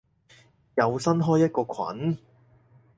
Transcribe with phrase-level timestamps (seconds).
[0.73, 1.63] 又新開一個
[1.93, 2.17] 群？